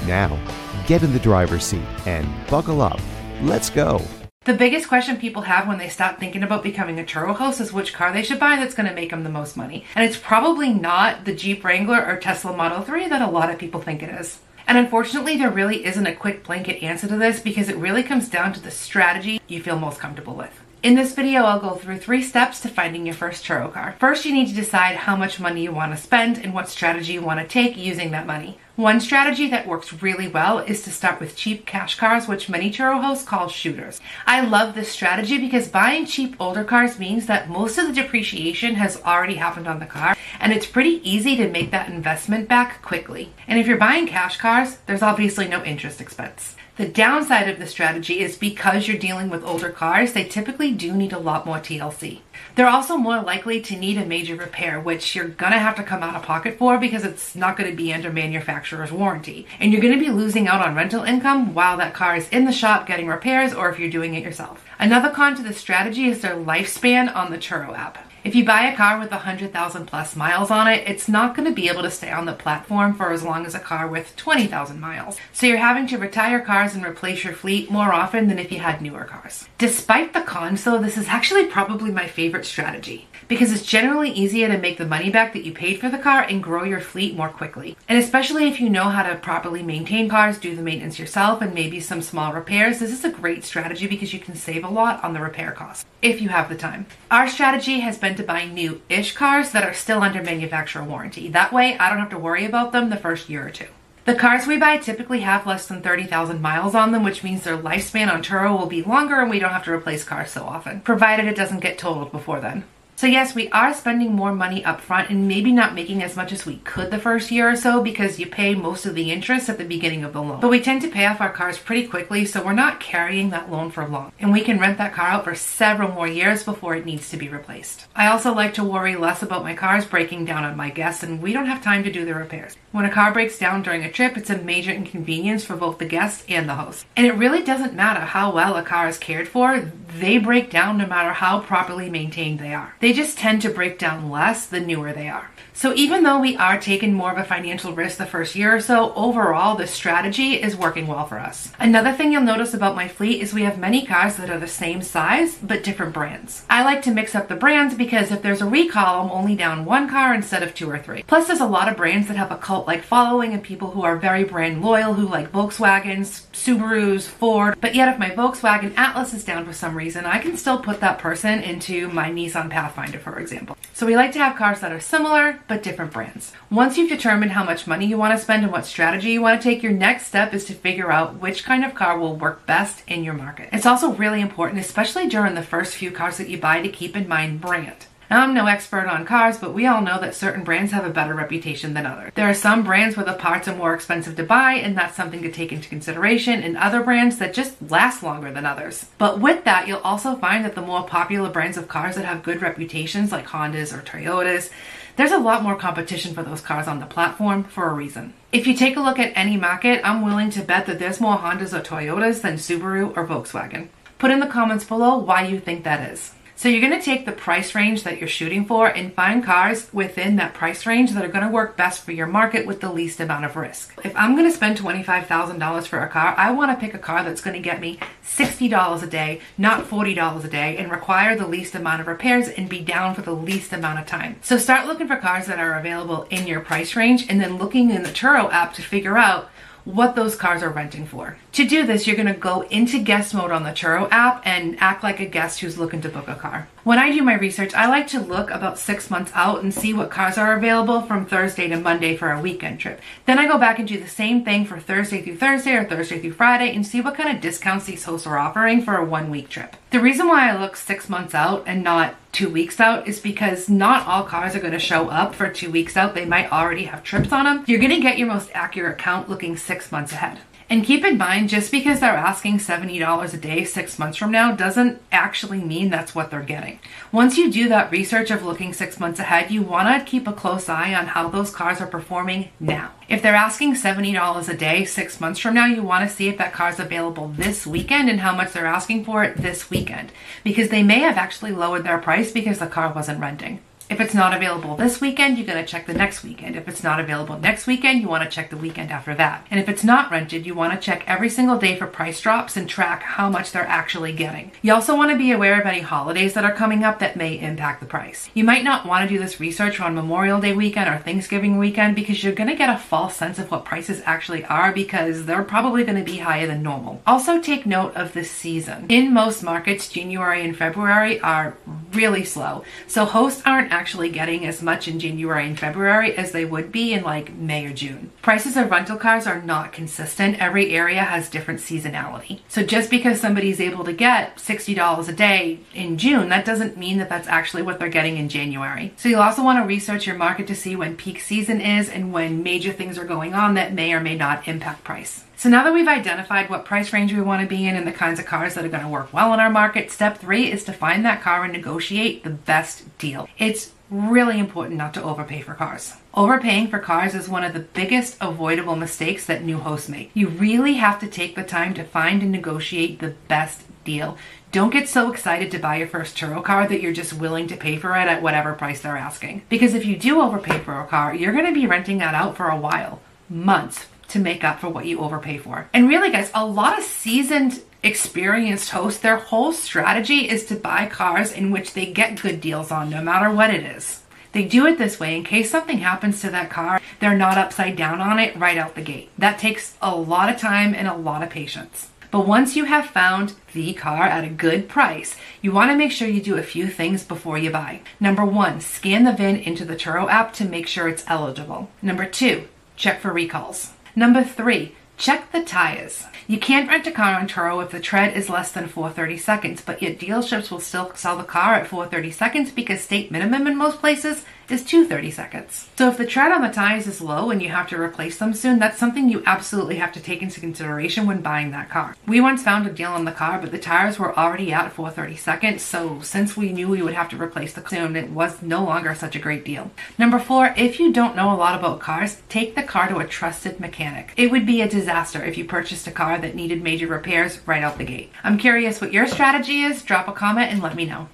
[0.06, 0.38] Now,
[0.86, 3.00] get in the driver's seat and buckle up.
[3.42, 4.00] Let's go.
[4.44, 7.72] The biggest question people have when they start thinking about becoming a Turo host is
[7.72, 9.84] which car they should buy that's going to make them the most money.
[9.94, 13.58] And it's probably not the Jeep Wrangler or Tesla Model 3 that a lot of
[13.60, 14.40] people think it is.
[14.66, 18.28] And unfortunately, there really isn't a quick blanket answer to this because it really comes
[18.28, 20.60] down to the strategy you feel most comfortable with.
[20.82, 23.94] In this video, I'll go through three steps to finding your first Turo car.
[24.00, 27.12] First, you need to decide how much money you want to spend and what strategy
[27.12, 28.58] you want to take using that money.
[28.76, 32.70] One strategy that works really well is to start with cheap cash cars, which many
[32.70, 34.00] Turo hosts call shooters.
[34.26, 38.76] I love this strategy because buying cheap older cars means that most of the depreciation
[38.76, 42.80] has already happened on the car, and it's pretty easy to make that investment back
[42.80, 43.34] quickly.
[43.46, 46.56] And if you're buying cash cars, there's obviously no interest expense.
[46.78, 50.94] The downside of the strategy is because you're dealing with older cars, they typically do
[50.94, 52.20] need a lot more TLC.
[52.54, 56.02] They're also more likely to need a major repair, which you're gonna have to come
[56.02, 59.46] out of pocket for because it's not gonna be under manufacturer's warranty.
[59.60, 62.52] And you're gonna be losing out on rental income while that car is in the
[62.52, 64.64] shop getting repairs or if you're doing it yourself.
[64.78, 67.98] Another con to this strategy is their lifespan on the Turo app.
[68.24, 71.54] If you buy a car with 100,000 plus miles on it, it's not going to
[71.54, 74.78] be able to stay on the platform for as long as a car with 20,000
[74.78, 75.18] miles.
[75.32, 78.60] So you're having to retire cars and replace your fleet more often than if you
[78.60, 79.48] had newer cars.
[79.58, 84.46] Despite the cons though, this is actually probably my favorite strategy because it's generally easier
[84.48, 87.16] to make the money back that you paid for the car and grow your fleet
[87.16, 87.76] more quickly.
[87.88, 91.54] And especially if you know how to properly maintain cars, do the maintenance yourself, and
[91.54, 95.02] maybe some small repairs, this is a great strategy because you can save a lot
[95.02, 96.84] on the repair costs if you have the time.
[97.10, 101.28] Our strategy has been to buy new ish cars that are still under manufacturer warranty.
[101.28, 103.68] That way, I don't have to worry about them the first year or two.
[104.04, 107.56] The cars we buy typically have less than 30,000 miles on them, which means their
[107.56, 110.80] lifespan on Turo will be longer and we don't have to replace cars so often,
[110.80, 112.64] provided it doesn't get totaled before then.
[113.02, 116.30] So yes, we are spending more money up front and maybe not making as much
[116.30, 119.48] as we could the first year or so because you pay most of the interest
[119.48, 120.38] at the beginning of the loan.
[120.38, 123.50] But we tend to pay off our cars pretty quickly, so we're not carrying that
[123.50, 124.12] loan for long.
[124.20, 127.16] And we can rent that car out for several more years before it needs to
[127.16, 127.88] be replaced.
[127.96, 131.20] I also like to worry less about my cars breaking down on my guests and
[131.20, 132.56] we don't have time to do the repairs.
[132.70, 135.86] When a car breaks down during a trip, it's a major inconvenience for both the
[135.86, 136.86] guest and the host.
[136.96, 140.78] And it really doesn't matter how well a car is cared for, they break down
[140.78, 142.74] no matter how properly maintained they are.
[142.80, 145.30] They just tend to break down less the newer they are.
[145.54, 148.60] So even though we are taking more of a financial risk the first year or
[148.60, 151.52] so, overall the strategy is working well for us.
[151.58, 154.48] Another thing you'll notice about my fleet is we have many cars that are the
[154.48, 156.44] same size but different brands.
[156.48, 159.64] I like to mix up the brands because if there's a recall, I'm only down
[159.64, 161.02] one car instead of two or three.
[161.04, 163.82] Plus there's a lot of brands that have a cult like following and people who
[163.82, 167.56] are very brand loyal who like Volkswagens, Subarus, Ford.
[167.60, 170.80] But yet if my Volkswagen Atlas is down for some reason, I can still put
[170.80, 173.56] that person into my Nissan Pathfinder for example.
[173.72, 176.32] So we like to have cars that are similar but different brands.
[176.50, 179.40] Once you've determined how much money you want to spend and what strategy you want
[179.40, 182.44] to take, your next step is to figure out which kind of car will work
[182.46, 183.48] best in your market.
[183.52, 186.96] It's also really important, especially during the first few cars that you buy, to keep
[186.96, 187.86] in mind brand.
[188.12, 190.90] Now, I'm no expert on cars, but we all know that certain brands have a
[190.90, 192.12] better reputation than others.
[192.14, 195.22] There are some brands where the parts are more expensive to buy, and that's something
[195.22, 198.84] to take into consideration, and other brands that just last longer than others.
[198.98, 202.22] But with that, you'll also find that the more popular brands of cars that have
[202.22, 204.50] good reputations, like Hondas or Toyotas,
[204.96, 208.12] there's a lot more competition for those cars on the platform for a reason.
[208.30, 211.16] If you take a look at any market, I'm willing to bet that there's more
[211.16, 213.68] Hondas or Toyotas than Subaru or Volkswagen.
[213.96, 216.12] Put in the comments below why you think that is.
[216.42, 219.72] So you're going to take the price range that you're shooting for and find cars
[219.72, 222.72] within that price range that are going to work best for your market with the
[222.72, 223.72] least amount of risk.
[223.84, 227.04] If I'm going to spend $25,000 for a car, I want to pick a car
[227.04, 231.28] that's going to get me $60 a day, not $40 a day, and require the
[231.28, 234.16] least amount of repairs and be down for the least amount of time.
[234.22, 237.70] So start looking for cars that are available in your price range and then looking
[237.70, 239.30] in the Turo app to figure out
[239.64, 241.16] what those cars are renting for.
[241.32, 244.82] To do this, you're to go into guest mode on the Turo app and act
[244.82, 246.46] like a guest who's looking to book a car.
[246.62, 249.72] When I do my research, I like to look about six months out and see
[249.72, 252.82] what cars are available from Thursday to Monday for a weekend trip.
[253.06, 256.00] Then I go back and do the same thing for Thursday through Thursday or Thursday
[256.00, 259.10] through Friday and see what kind of discounts these hosts are offering for a one
[259.10, 259.56] week trip.
[259.70, 263.48] The reason why I look six months out and not two weeks out is because
[263.48, 265.94] not all cars are going to show up for two weeks out.
[265.94, 267.44] They might already have trips on them.
[267.46, 270.20] You're going to get your most accurate count looking six months ahead.
[270.52, 274.32] And keep in mind, just because they're asking $70 a day six months from now
[274.32, 276.58] doesn't actually mean that's what they're getting.
[276.92, 280.12] Once you do that research of looking six months ahead, you want to keep a
[280.12, 282.70] close eye on how those cars are performing now.
[282.86, 286.18] If they're asking $70 a day six months from now, you want to see if
[286.18, 289.90] that car's available this weekend and how much they're asking for it this weekend.
[290.22, 293.40] Because they may have actually lowered their price because the car wasn't renting.
[293.72, 296.36] If it's not available this weekend, you're going to check the next weekend.
[296.36, 299.26] If it's not available next weekend, you want to check the weekend after that.
[299.30, 302.36] And if it's not rented, you want to check every single day for price drops
[302.36, 304.30] and track how much they're actually getting.
[304.42, 307.18] You also want to be aware of any holidays that are coming up that may
[307.18, 308.10] impact the price.
[308.12, 311.74] You might not want to do this research on Memorial Day weekend or Thanksgiving weekend
[311.74, 315.22] because you're going to get a false sense of what prices actually are because they're
[315.22, 316.82] probably going to be higher than normal.
[316.86, 318.66] Also, take note of the season.
[318.68, 321.38] In most markets, January and February are
[321.74, 326.24] really slow, so hosts aren't actually getting as much in January and February as they
[326.24, 327.90] would be in like May or June.
[328.02, 330.20] Prices of rental cars are not consistent.
[330.20, 332.20] Every area has different seasonality.
[332.28, 336.78] So just because somebody's able to get $60 a day in June, that doesn't mean
[336.78, 338.72] that that's actually what they're getting in January.
[338.76, 341.92] So you'll also want to research your market to see when peak season is and
[341.92, 345.04] when major things are going on that may or may not impact price.
[345.22, 347.70] So now that we've identified what price range we want to be in and the
[347.70, 350.42] kinds of cars that are going to work well in our market, step three is
[350.42, 353.08] to find that car and negotiate the best deal.
[353.18, 355.74] It's really important not to overpay for cars.
[355.94, 359.92] Overpaying for cars is one of the biggest avoidable mistakes that new hosts make.
[359.94, 363.96] You really have to take the time to find and negotiate the best deal.
[364.32, 367.36] Don't get so excited to buy your first Turo car that you're just willing to
[367.36, 369.22] pay for it at whatever price they're asking.
[369.28, 372.16] Because if you do overpay for a car, you're going to be renting that out
[372.16, 375.48] for a while, months, to make up for what you overpay for.
[375.52, 380.66] And really, guys, a lot of seasoned experienced hosts, their whole strategy is to buy
[380.66, 383.82] cars in which they get good deals on, no matter what it is.
[384.12, 387.56] They do it this way in case something happens to that car, they're not upside
[387.56, 388.90] down on it right out the gate.
[388.98, 391.68] That takes a lot of time and a lot of patience.
[391.90, 395.72] But once you have found the car at a good price, you want to make
[395.72, 397.60] sure you do a few things before you buy.
[397.78, 401.50] Number one, scan the VIN into the Turo app to make sure it's eligible.
[401.60, 403.52] Number two, check for recalls.
[403.74, 405.84] Number three, check the tires.
[406.06, 409.40] You can't rent a car on Turo if the tread is less than 430 seconds,
[409.40, 413.36] but yet dealerships will still sell the car at 430 seconds because state minimum in
[413.36, 415.48] most places is 230 seconds.
[415.56, 418.14] So if the tread on the tires is low and you have to replace them
[418.14, 421.76] soon, that's something you absolutely have to take into consideration when buying that car.
[421.86, 424.96] We once found a deal on the car, but the tires were already at 430
[424.96, 428.44] seconds, so since we knew we would have to replace the soon, it was no
[428.44, 429.50] longer such a great deal.
[429.78, 432.86] Number four, if you don't know a lot about cars, take the car to a
[432.86, 433.92] trusted mechanic.
[433.96, 437.42] It would be a disaster if you purchased a car that needed major repairs right
[437.42, 437.92] out the gate.
[438.02, 439.62] I'm curious what your strategy is.
[439.62, 440.88] Drop a comment and let me know.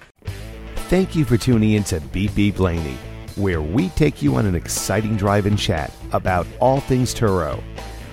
[0.89, 2.97] Thank you for tuning in to Beep Blaney,
[3.39, 7.63] where we take you on an exciting drive and chat about all things Turo,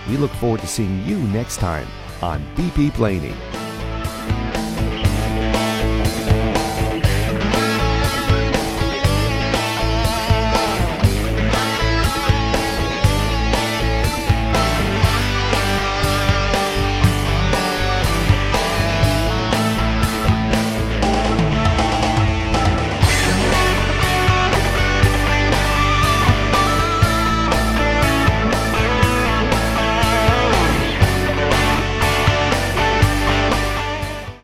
[0.09, 1.87] We look forward to seeing you next time
[2.23, 3.62] on BP Beep Lainie.